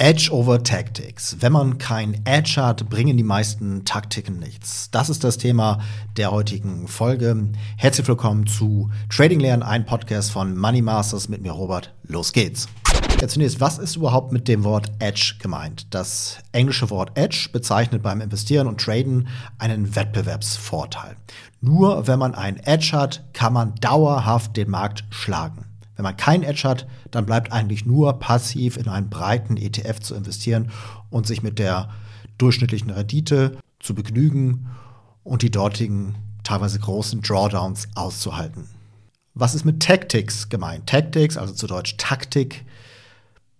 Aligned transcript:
Edge 0.00 0.30
over 0.32 0.62
Tactics. 0.62 1.36
Wenn 1.40 1.52
man 1.52 1.76
kein 1.76 2.24
Edge 2.24 2.54
hat, 2.56 2.88
bringen 2.88 3.18
die 3.18 3.22
meisten 3.22 3.84
Taktiken 3.84 4.38
nichts. 4.38 4.90
Das 4.90 5.10
ist 5.10 5.24
das 5.24 5.36
Thema 5.36 5.80
der 6.16 6.30
heutigen 6.30 6.88
Folge. 6.88 7.50
Herzlich 7.76 8.08
willkommen 8.08 8.46
zu 8.46 8.90
Trading 9.10 9.40
Lernen, 9.40 9.62
ein 9.62 9.84
Podcast 9.84 10.30
von 10.30 10.56
Money 10.56 10.80
Masters 10.80 11.28
mit 11.28 11.42
mir, 11.42 11.52
Robert. 11.52 11.92
Los 12.04 12.32
geht's. 12.32 12.66
Ja, 13.20 13.28
zunächst, 13.28 13.60
was 13.60 13.76
ist 13.76 13.96
überhaupt 13.96 14.32
mit 14.32 14.48
dem 14.48 14.64
Wort 14.64 14.90
Edge 15.00 15.34
gemeint? 15.38 15.86
Das 15.90 16.38
englische 16.52 16.88
Wort 16.88 17.18
Edge 17.18 17.50
bezeichnet 17.52 18.02
beim 18.02 18.22
Investieren 18.22 18.68
und 18.68 18.80
Traden 18.80 19.28
einen 19.58 19.94
Wettbewerbsvorteil. 19.94 21.16
Nur 21.60 22.06
wenn 22.06 22.18
man 22.18 22.34
ein 22.34 22.56
Edge 22.56 22.92
hat, 22.92 23.22
kann 23.34 23.52
man 23.52 23.74
dauerhaft 23.74 24.56
den 24.56 24.70
Markt 24.70 25.04
schlagen. 25.10 25.69
Wenn 26.00 26.04
man 26.04 26.16
kein 26.16 26.42
Edge 26.42 26.62
hat, 26.66 26.86
dann 27.10 27.26
bleibt 27.26 27.52
eigentlich 27.52 27.84
nur 27.84 28.18
passiv 28.18 28.78
in 28.78 28.88
einen 28.88 29.10
breiten 29.10 29.58
ETF 29.58 30.00
zu 30.00 30.14
investieren 30.14 30.70
und 31.10 31.26
sich 31.26 31.42
mit 31.42 31.58
der 31.58 31.90
durchschnittlichen 32.38 32.88
Rendite 32.88 33.58
zu 33.80 33.94
begnügen 33.94 34.68
und 35.24 35.42
die 35.42 35.50
dortigen 35.50 36.14
teilweise 36.42 36.78
großen 36.78 37.20
Drawdowns 37.20 37.86
auszuhalten. 37.96 38.64
Was 39.34 39.54
ist 39.54 39.66
mit 39.66 39.82
Tactics 39.82 40.48
gemeint? 40.48 40.86
Tactics, 40.86 41.36
also 41.36 41.52
zu 41.52 41.66
Deutsch 41.66 41.98
Taktik, 41.98 42.64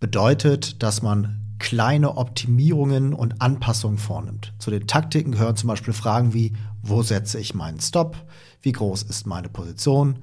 bedeutet, 0.00 0.82
dass 0.82 1.02
man 1.02 1.42
kleine 1.58 2.16
Optimierungen 2.16 3.12
und 3.12 3.42
Anpassungen 3.42 3.98
vornimmt. 3.98 4.54
Zu 4.58 4.70
den 4.70 4.86
Taktiken 4.86 5.32
gehören 5.32 5.56
zum 5.56 5.68
Beispiel 5.68 5.92
Fragen 5.92 6.32
wie, 6.32 6.54
wo 6.80 7.02
setze 7.02 7.38
ich 7.38 7.54
meinen 7.54 7.80
Stop? 7.80 8.16
Wie 8.62 8.72
groß 8.72 9.02
ist 9.02 9.26
meine 9.26 9.50
Position? 9.50 10.20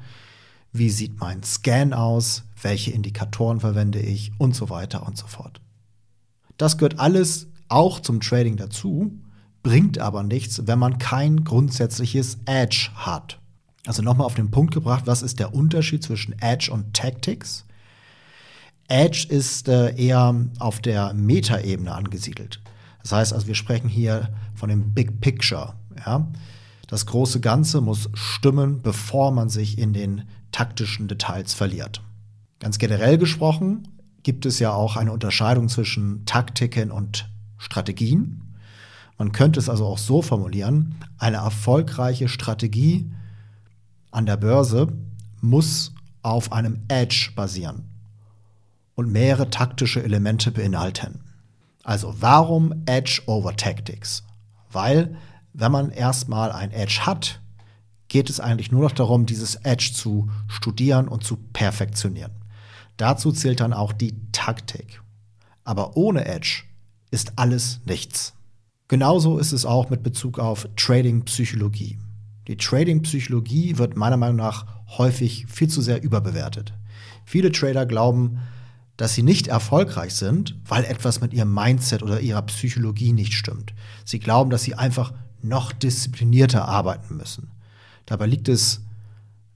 Wie 0.78 0.90
sieht 0.90 1.20
mein 1.20 1.44
Scan 1.44 1.94
aus, 1.94 2.44
welche 2.62 2.92
Indikatoren 2.92 3.60
verwende 3.60 4.00
ich 4.00 4.32
und 4.38 4.56
so 4.56 4.70
weiter 4.70 5.06
und 5.06 5.18
so 5.18 5.28
fort. 5.28 5.62
Das 6.58 6.78
gehört 6.78 7.00
alles 7.00 7.48
auch 7.70 8.00
zum 8.00 8.22
Trading 8.22 8.58
dazu, 8.58 9.12
bringt 9.64 10.00
aber 10.00 10.24
nichts, 10.24 10.66
wenn 10.66 10.80
man 10.80 10.98
kein 10.98 11.44
grundsätzliches 11.44 12.38
Edge 12.46 12.90
hat. 12.96 13.40
Also 13.86 14.02
nochmal 14.02 14.26
auf 14.26 14.36
den 14.36 14.52
Punkt 14.52 14.74
gebracht, 14.74 15.04
was 15.06 15.22
ist 15.22 15.40
der 15.40 15.54
Unterschied 15.54 16.04
zwischen 16.04 16.38
Edge 16.42 16.72
und 16.72 16.94
Tactics? 16.94 17.66
Edge 18.88 19.28
ist 19.30 19.68
äh, 19.68 19.96
eher 19.96 20.36
auf 20.60 20.80
der 20.80 21.14
Metaebene 21.14 21.94
angesiedelt. 21.94 22.62
Das 23.02 23.12
heißt 23.12 23.34
also, 23.34 23.48
wir 23.48 23.56
sprechen 23.56 23.90
hier 23.90 24.30
von 24.56 24.70
dem 24.70 24.94
Big 24.94 25.22
Picture. 25.22 25.76
Ja? 26.06 26.28
Das 26.88 27.06
große 27.06 27.42
Ganze 27.42 27.82
muss 27.82 28.10
stimmen, 28.14 28.82
bevor 28.82 29.32
man 29.32 29.50
sich 29.50 29.78
in 29.78 29.94
den 29.94 30.24
taktischen 30.52 31.08
Details 31.08 31.54
verliert. 31.54 32.02
Ganz 32.60 32.78
generell 32.78 33.18
gesprochen 33.18 33.88
gibt 34.24 34.46
es 34.46 34.60
ja 34.60 34.74
auch 34.74 34.98
eine 34.98 35.12
Unterscheidung 35.12 35.70
zwischen 35.70 36.26
Taktiken 36.26 36.92
und 36.92 37.30
Strategien. 37.58 38.56
Man 39.18 39.32
könnte 39.32 39.60
es 39.60 39.70
also 39.70 39.86
auch 39.86 39.98
so 39.98 40.22
formulieren, 40.22 40.96
eine 41.18 41.38
erfolgreiche 41.38 42.28
Strategie 42.28 43.12
an 44.12 44.26
der 44.26 44.38
Börse 44.38 44.94
muss 45.42 45.94
auf 46.24 46.52
einem 46.52 46.84
Edge 46.88 47.32
basieren 47.36 47.86
und 48.96 49.12
mehrere 49.12 49.50
taktische 49.50 50.04
Elemente 50.04 50.52
beinhalten. 50.52 51.22
Also 51.84 52.16
warum 52.20 52.84
Edge 52.86 53.22
over 53.28 53.56
Tactics? 53.56 54.24
Weil 54.72 55.16
wenn 55.54 55.72
man 55.72 55.92
erstmal 55.92 56.52
ein 56.52 56.72
Edge 56.72 57.02
hat, 57.06 57.40
geht 58.08 58.30
es 58.30 58.40
eigentlich 58.40 58.72
nur 58.72 58.82
noch 58.84 58.92
darum, 58.92 59.26
dieses 59.26 59.56
Edge 59.56 59.92
zu 59.94 60.30
studieren 60.48 61.08
und 61.08 61.24
zu 61.24 61.38
perfektionieren. 61.38 62.32
Dazu 62.98 63.32
zählt 63.32 63.60
dann 63.60 63.74
auch 63.74 63.94
die 63.94 64.16
Taktik. 64.32 65.02
Aber 65.64 65.98
ohne 65.98 66.26
Edge 66.26 66.64
ist 67.12 67.34
alles 67.36 67.82
nichts. 67.86 68.34
Genauso 68.88 69.38
ist 69.38 69.52
es 69.52 69.66
auch 69.66 69.90
mit 69.90 70.02
Bezug 70.02 70.40
auf 70.40 70.68
Trading-Psychologie. 70.78 72.00
Die 72.48 72.56
Trading-Psychologie 72.56 73.78
wird 73.78 73.98
meiner 73.98 74.16
Meinung 74.16 74.38
nach 74.38 74.66
häufig 74.98 75.46
viel 75.48 75.68
zu 75.68 75.82
sehr 75.82 76.02
überbewertet. 76.02 76.74
Viele 77.26 77.52
Trader 77.52 77.86
glauben, 77.86 78.40
dass 78.96 79.14
sie 79.14 79.24
nicht 79.24 79.48
erfolgreich 79.48 80.16
sind, 80.16 80.56
weil 80.66 80.86
etwas 80.86 81.20
mit 81.20 81.34
ihrem 81.34 81.54
Mindset 81.54 82.02
oder 82.02 82.22
ihrer 82.22 82.42
Psychologie 82.44 83.12
nicht 83.12 83.34
stimmt. 83.34 83.74
Sie 84.06 84.20
glauben, 84.20 84.50
dass 84.50 84.64
sie 84.64 84.76
einfach 84.76 85.14
noch 85.42 85.74
disziplinierter 85.74 86.68
arbeiten 86.68 87.18
müssen. 87.18 87.52
Dabei 88.08 88.26
liegt 88.26 88.50
es 88.50 88.82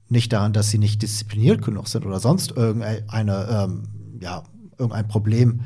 nicht 0.08 0.32
daran, 0.32 0.52
dass 0.52 0.70
sie 0.70 0.78
nicht 0.78 1.02
diszipliniert 1.02 1.62
genug 1.62 1.88
sind 1.88 2.06
oder 2.06 2.20
sonst 2.20 2.52
irgendeine, 2.52 3.46
ähm, 3.50 4.18
ja, 4.20 4.44
irgendein 4.78 5.08
Problem 5.08 5.62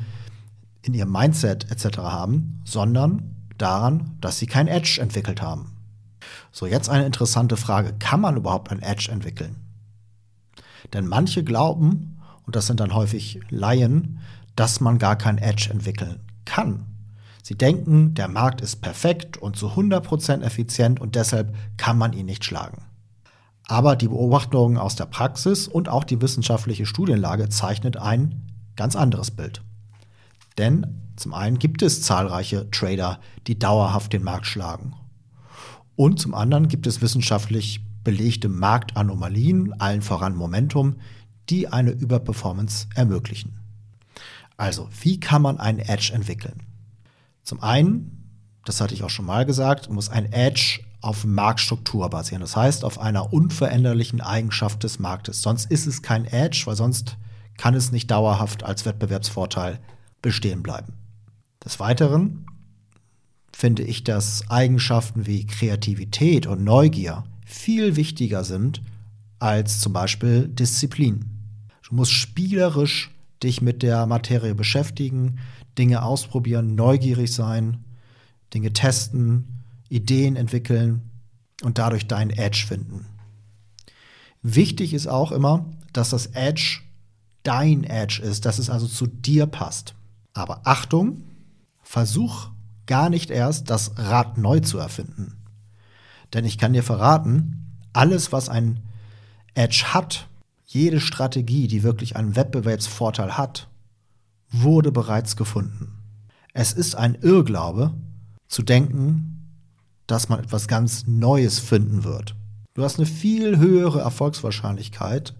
in 0.81 0.93
ihrem 0.93 1.11
Mindset 1.11 1.69
etc. 1.69 1.99
haben, 1.99 2.61
sondern 2.63 3.35
daran, 3.57 4.17
dass 4.21 4.39
sie 4.39 4.47
kein 4.47 4.67
Edge 4.67 4.99
entwickelt 5.01 5.41
haben. 5.41 5.73
So, 6.51 6.65
jetzt 6.65 6.89
eine 6.89 7.05
interessante 7.05 7.57
Frage. 7.57 7.93
Kann 7.99 8.21
man 8.21 8.37
überhaupt 8.37 8.71
ein 8.71 8.81
Edge 8.81 9.11
entwickeln? 9.11 9.57
Denn 10.93 11.07
manche 11.07 11.43
glauben, 11.43 12.19
und 12.45 12.55
das 12.55 12.67
sind 12.67 12.79
dann 12.79 12.93
häufig 12.93 13.41
Laien, 13.49 14.19
dass 14.55 14.79
man 14.79 14.97
gar 14.97 15.17
kein 15.17 15.37
Edge 15.37 15.69
entwickeln 15.69 16.21
kann. 16.45 16.85
Sie 17.47 17.57
denken, 17.57 18.13
der 18.13 18.27
Markt 18.27 18.59
ist 18.59 18.81
perfekt 18.81 19.37
und 19.37 19.55
zu 19.55 19.69
100% 19.69 20.41
effizient 20.41 20.99
und 20.99 21.15
deshalb 21.15 21.55
kann 21.77 21.97
man 21.97 22.11
ihn 22.11 22.25
nicht 22.25 22.43
schlagen. 22.43 22.83
Aber 23.69 23.95
die 23.95 24.09
Beobachtungen 24.09 24.77
aus 24.77 24.97
der 24.97 25.05
Praxis 25.05 25.65
und 25.65 25.87
auch 25.87 26.03
die 26.03 26.21
wissenschaftliche 26.21 26.85
Studienlage 26.85 27.47
zeichnet 27.47 27.95
ein 27.95 28.51
ganz 28.75 28.97
anderes 28.97 29.31
Bild. 29.31 29.61
Denn 30.57 31.13
zum 31.15 31.33
einen 31.33 31.57
gibt 31.57 31.81
es 31.83 32.01
zahlreiche 32.01 32.69
Trader, 32.69 33.21
die 33.47 33.57
dauerhaft 33.57 34.11
den 34.11 34.23
Markt 34.23 34.45
schlagen. 34.45 34.93
Und 35.95 36.19
zum 36.19 36.33
anderen 36.33 36.67
gibt 36.67 36.85
es 36.85 37.01
wissenschaftlich 37.01 37.79
belegte 38.03 38.49
Marktanomalien, 38.49 39.71
allen 39.79 40.01
voran 40.01 40.35
Momentum, 40.35 40.97
die 41.49 41.69
eine 41.69 41.91
Überperformance 41.91 42.87
ermöglichen. 42.93 43.57
Also, 44.57 44.89
wie 44.99 45.21
kann 45.21 45.41
man 45.41 45.61
einen 45.61 45.79
Edge 45.79 46.11
entwickeln? 46.13 46.67
Zum 47.47 47.63
einen, 47.63 48.41
das 48.65 48.81
hatte 48.81 48.93
ich 48.93 49.03
auch 49.03 49.09
schon 49.09 49.25
mal 49.25 49.45
gesagt, 49.45 49.89
muss 49.89 50.09
ein 50.09 50.33
Edge 50.33 50.81
auf 50.99 51.23
Marktstruktur 51.23 52.09
basieren. 52.09 52.41
Das 52.41 52.57
heißt, 52.57 52.83
auf 52.83 52.99
einer 52.99 53.31
unveränderlichen 53.31 54.19
Eigenschaft 54.19 54.83
des 54.83 54.99
Marktes. 54.99 55.43
Sonst 55.43 55.71
ist 55.71 55.87
es 55.87 56.01
kein 56.01 56.25
Edge, 56.25 56.63
weil 56.65 56.75
sonst 56.75 57.15
kann 57.55 57.73
es 57.73 57.93
nicht 57.93 58.11
dauerhaft 58.11 58.63
als 58.63 58.85
Wettbewerbsvorteil 58.85 59.79
bestehen 60.21 60.61
bleiben. 60.61 60.91
Des 61.63 61.79
Weiteren 61.79 62.47
finde 63.53 63.83
ich, 63.83 64.03
dass 64.03 64.49
Eigenschaften 64.49 65.25
wie 65.25 65.47
Kreativität 65.47 66.47
und 66.47 66.65
Neugier 66.65 67.23
viel 67.45 67.95
wichtiger 67.95 68.43
sind 68.43 68.81
als 69.39 69.79
zum 69.79 69.93
Beispiel 69.93 70.49
Disziplin. 70.49 71.23
Du 71.87 71.95
musst 71.95 72.11
spielerisch 72.11 73.09
dich 73.43 73.61
mit 73.61 73.83
der 73.83 74.05
Materie 74.05 74.55
beschäftigen, 74.55 75.39
Dinge 75.77 76.03
ausprobieren, 76.03 76.75
neugierig 76.75 77.33
sein, 77.33 77.83
Dinge 78.53 78.73
testen, 78.73 79.63
Ideen 79.89 80.35
entwickeln 80.35 81.09
und 81.63 81.77
dadurch 81.77 82.07
deinen 82.07 82.31
Edge 82.31 82.65
finden. 82.67 83.05
Wichtig 84.41 84.93
ist 84.93 85.07
auch 85.07 85.31
immer, 85.31 85.65
dass 85.93 86.09
das 86.09 86.27
Edge 86.27 86.81
dein 87.43 87.83
Edge 87.83 88.21
ist, 88.21 88.45
dass 88.45 88.59
es 88.59 88.69
also 88.69 88.87
zu 88.87 89.07
dir 89.07 89.45
passt. 89.45 89.95
Aber 90.33 90.61
Achtung, 90.65 91.23
versuch 91.81 92.49
gar 92.85 93.09
nicht 93.09 93.29
erst 93.29 93.69
das 93.69 93.97
Rad 93.97 94.37
neu 94.37 94.59
zu 94.59 94.77
erfinden. 94.77 95.37
Denn 96.33 96.45
ich 96.45 96.57
kann 96.57 96.73
dir 96.73 96.83
verraten, 96.83 97.79
alles, 97.93 98.31
was 98.31 98.49
ein 98.49 98.81
Edge 99.55 99.85
hat, 99.93 100.27
jede 100.67 100.99
Strategie, 100.99 101.67
die 101.67 101.81
wirklich 101.81 102.15
einen 102.15 102.35
Wettbewerbsvorteil 102.35 103.37
hat, 103.37 103.69
wurde 104.51 104.91
bereits 104.91 105.35
gefunden. 105.35 105.93
Es 106.53 106.73
ist 106.73 106.95
ein 106.95 107.15
Irrglaube 107.21 107.93
zu 108.47 108.61
denken, 108.63 109.33
dass 110.07 110.29
man 110.29 110.39
etwas 110.39 110.67
ganz 110.67 111.07
Neues 111.07 111.59
finden 111.59 112.03
wird. 112.03 112.35
Du 112.73 112.83
hast 112.83 112.97
eine 112.97 113.05
viel 113.05 113.57
höhere 113.57 114.01
Erfolgswahrscheinlichkeit, 114.01 115.33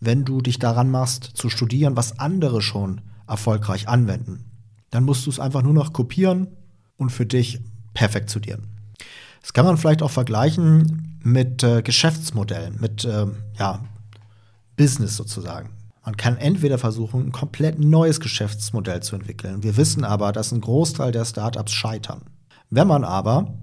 wenn 0.00 0.24
du 0.24 0.40
dich 0.40 0.58
daran 0.58 0.90
machst, 0.90 1.24
zu 1.24 1.50
studieren, 1.50 1.96
was 1.96 2.18
andere 2.18 2.62
schon 2.62 3.02
erfolgreich 3.28 3.86
anwenden. 3.86 4.44
Dann 4.90 5.04
musst 5.04 5.26
du 5.26 5.30
es 5.30 5.38
einfach 5.38 5.62
nur 5.62 5.74
noch 5.74 5.92
kopieren 5.92 6.48
und 6.96 7.10
für 7.10 7.26
dich 7.26 7.60
perfektionieren. 7.94 8.66
Das 9.42 9.52
kann 9.52 9.64
man 9.64 9.76
vielleicht 9.76 10.02
auch 10.02 10.10
vergleichen 10.10 11.18
mit 11.22 11.62
äh, 11.62 11.82
Geschäftsmodellen, 11.82 12.80
mit 12.80 13.04
äh, 13.04 13.26
ja, 13.58 13.84
Business 14.80 15.14
sozusagen. 15.14 15.68
Man 16.06 16.16
kann 16.16 16.38
entweder 16.38 16.78
versuchen, 16.78 17.26
ein 17.26 17.32
komplett 17.32 17.78
neues 17.78 18.18
Geschäftsmodell 18.18 19.02
zu 19.02 19.14
entwickeln. 19.14 19.62
Wir 19.62 19.76
wissen 19.76 20.04
aber, 20.04 20.32
dass 20.32 20.52
ein 20.52 20.62
Großteil 20.62 21.12
der 21.12 21.26
Startups 21.26 21.72
scheitern. 21.72 22.22
Wenn 22.70 22.86
man 22.86 23.04
aber 23.04 23.58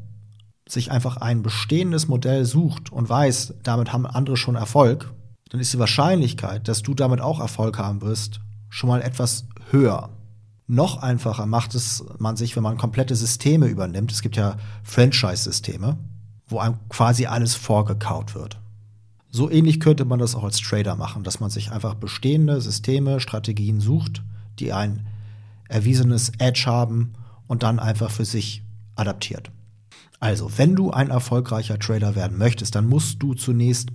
sich 0.69 0.91
einfach 0.91 1.17
ein 1.17 1.41
bestehendes 1.41 2.07
Modell 2.07 2.45
sucht 2.45 2.91
und 2.91 3.09
weiß, 3.09 3.55
damit 3.63 3.91
haben 3.93 4.05
andere 4.05 4.37
schon 4.37 4.53
Erfolg, 4.53 5.11
dann 5.49 5.59
ist 5.59 5.73
die 5.73 5.79
Wahrscheinlichkeit, 5.79 6.67
dass 6.67 6.83
du 6.83 6.93
damit 6.93 7.19
auch 7.19 7.39
Erfolg 7.39 7.79
haben 7.79 8.03
wirst, 8.03 8.39
schon 8.69 8.89
mal 8.89 9.01
etwas 9.01 9.47
höher. 9.71 10.09
Noch 10.67 11.01
einfacher 11.01 11.47
macht 11.47 11.73
es 11.73 12.05
man 12.19 12.37
sich, 12.37 12.55
wenn 12.55 12.61
man 12.61 12.77
komplette 12.77 13.15
Systeme 13.15 13.65
übernimmt. 13.65 14.11
Es 14.11 14.21
gibt 14.21 14.35
ja 14.35 14.57
Franchise-Systeme, 14.83 15.97
wo 16.45 16.59
einem 16.59 16.77
quasi 16.89 17.25
alles 17.25 17.55
vorgekaut 17.55 18.35
wird. 18.35 18.59
So 19.37 19.51
ähnlich 19.51 19.79
könnte 19.79 20.03
man 20.03 20.17
das 20.17 20.33
auch 20.33 20.43
als 20.43 20.57
Trader 20.57 20.95
machen, 20.95 21.21
dass 21.21 21.39
man 21.39 21.51
sich 21.51 21.71
einfach 21.71 21.93
bestehende 21.93 22.59
Systeme, 22.59 23.19
Strategien 23.19 23.79
sucht, 23.79 24.23
die 24.57 24.73
ein 24.73 25.05
erwiesenes 25.69 26.31
Edge 26.39 26.63
haben 26.65 27.13
und 27.45 27.61
dann 27.61 27.77
einfach 27.77 28.09
für 28.09 28.25
sich 28.25 28.63
adaptiert. 28.95 29.51
Also, 30.19 30.57
wenn 30.57 30.75
du 30.75 30.89
ein 30.89 31.11
erfolgreicher 31.11 31.77
Trader 31.77 32.15
werden 32.15 32.39
möchtest, 32.39 32.73
dann 32.73 32.87
musst 32.87 33.21
du 33.21 33.35
zunächst 33.35 33.89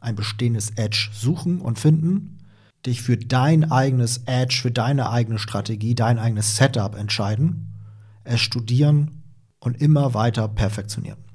ein 0.00 0.16
bestehendes 0.16 0.70
Edge 0.76 1.10
suchen 1.12 1.60
und 1.60 1.78
finden, 1.78 2.38
dich 2.86 3.02
für 3.02 3.18
dein 3.18 3.70
eigenes 3.70 4.22
Edge, 4.24 4.56
für 4.62 4.70
deine 4.70 5.10
eigene 5.10 5.38
Strategie, 5.38 5.94
dein 5.94 6.18
eigenes 6.18 6.56
Setup 6.56 6.94
entscheiden, 6.94 7.74
es 8.24 8.40
studieren 8.40 9.24
und 9.60 9.78
immer 9.78 10.14
weiter 10.14 10.48
perfektionieren. 10.48 11.25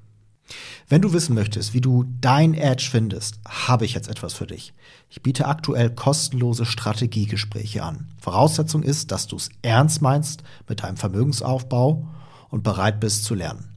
Wenn 0.87 1.01
du 1.01 1.13
wissen 1.13 1.35
möchtest, 1.35 1.73
wie 1.73 1.81
du 1.81 2.05
dein 2.19 2.53
Edge 2.53 2.87
findest, 2.91 3.39
habe 3.47 3.85
ich 3.85 3.93
jetzt 3.93 4.09
etwas 4.09 4.33
für 4.33 4.47
dich. 4.47 4.73
Ich 5.09 5.21
biete 5.21 5.47
aktuell 5.47 5.89
kostenlose 5.89 6.65
Strategiegespräche 6.65 7.83
an. 7.83 8.09
Voraussetzung 8.19 8.83
ist, 8.83 9.11
dass 9.11 9.27
du 9.27 9.35
es 9.35 9.49
ernst 9.61 10.01
meinst 10.01 10.43
mit 10.67 10.83
deinem 10.83 10.97
Vermögensaufbau 10.97 12.07
und 12.49 12.63
bereit 12.63 12.99
bist 12.99 13.23
zu 13.23 13.35
lernen. 13.35 13.69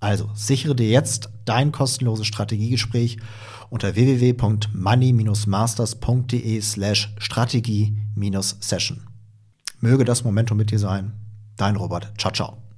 Also 0.00 0.30
sichere 0.34 0.74
dir 0.74 0.88
jetzt 0.88 1.30
dein 1.44 1.72
kostenloses 1.72 2.26
Strategiegespräch 2.26 3.18
unter 3.68 3.94
www.money-masters.de 3.94 6.60
slash 6.60 7.14
Strategie-Session. 7.18 9.06
Möge 9.80 10.04
das 10.04 10.24
Momentum 10.24 10.56
mit 10.56 10.70
dir 10.70 10.78
sein. 10.78 11.12
Dein 11.56 11.76
Robert. 11.76 12.12
Ciao, 12.18 12.32
ciao. 12.32 12.69